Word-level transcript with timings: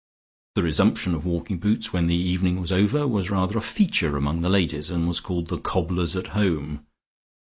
The 0.55 0.63
resumption 0.63 1.13
of 1.13 1.27
walking 1.27 1.59
boots 1.59 1.93
when 1.93 2.07
the 2.07 2.15
evening 2.15 2.59
was 2.59 2.71
over 2.71 3.07
was 3.07 3.29
rather 3.29 3.55
a 3.59 3.61
feature 3.61 4.17
among 4.17 4.41
the 4.41 4.49
ladies 4.49 4.89
and 4.89 5.07
was 5.07 5.19
called 5.19 5.49
"The 5.49 5.59
cobbler's 5.59 6.15
at 6.15 6.29
home." 6.33 6.87